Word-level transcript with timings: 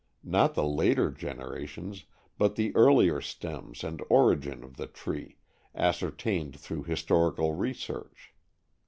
Not 0.23 0.55
the 0.55 0.65
later 0.65 1.11
generations, 1.11 2.05
but 2.39 2.55
the 2.55 2.75
earlier 2.75 3.21
stems 3.21 3.83
and 3.83 4.01
origin 4.09 4.63
of 4.63 4.75
the 4.77 4.87
tree, 4.87 5.37
ascertained 5.75 6.59
through 6.59 6.85
historical 6.85 7.53
research. 7.53 8.33